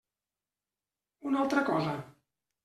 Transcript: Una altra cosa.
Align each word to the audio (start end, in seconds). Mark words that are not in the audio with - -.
Una 1.33 1.43
altra 1.45 1.65
cosa. 1.69 1.95